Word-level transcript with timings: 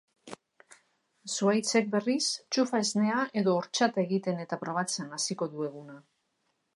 Zuhaitzek, 1.33 1.91
berriz, 1.95 2.23
txufa-esnea 2.57 3.19
edo 3.43 3.53
hortxata 3.59 4.03
egiten 4.07 4.41
eta 4.47 4.59
probatzen 4.67 5.17
hasiko 5.19 5.49
du 5.53 5.69
eguna. 5.71 6.01